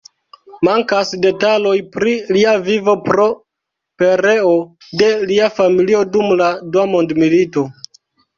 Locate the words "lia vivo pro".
2.37-3.25